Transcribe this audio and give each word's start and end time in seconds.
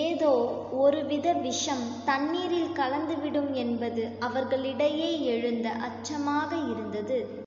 ஏதோ 0.00 0.32
ஒரு 0.78 1.04
வித 1.04 1.32
விஷம் 1.32 2.04
தண்ணீரில் 2.04 2.72
கலந்து 2.72 3.16
விடும் 3.18 3.54
என்பது 3.54 4.04
அவர்களிடையே 4.18 5.10
எழுந்த 5.26 5.70
அச்சமாக 5.70 6.56
இருந்தது. 6.70 7.18